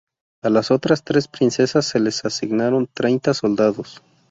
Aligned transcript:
A 0.41 0.49
las 0.49 0.71
otras 0.71 1.03
tres 1.03 1.27
princesas 1.27 1.85
se 1.85 1.99
les 1.99 2.25
asignaron 2.25 2.89
treinta 2.91 3.35
soldados. 3.35 4.01